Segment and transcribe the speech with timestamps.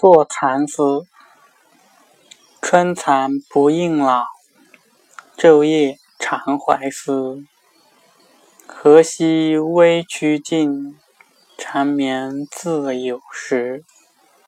[0.00, 1.06] 坐蚕丝，
[2.62, 4.24] 春蚕不应老，
[5.36, 7.44] 昼夜常怀思。
[8.66, 10.98] 何夕微曲尽，
[11.58, 13.84] 缠绵自有时。